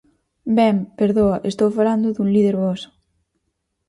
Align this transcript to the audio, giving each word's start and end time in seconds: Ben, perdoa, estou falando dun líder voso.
Ben, 0.57 0.75
perdoa, 0.99 1.37
estou 1.51 1.69
falando 1.77 2.07
dun 2.15 2.29
líder 2.35 2.55
voso. 2.65 2.89